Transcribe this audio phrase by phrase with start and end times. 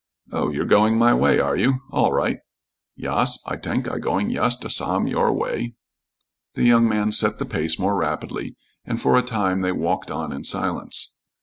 [0.31, 1.81] "Oh, you're going my way, are you?
[1.91, 2.39] All right."
[2.95, 5.75] "Yas, I tank I going yust de sam your way."
[6.55, 10.31] The young man set the pace more rapidly, and for a time they walked on
[10.33, 11.13] in silence.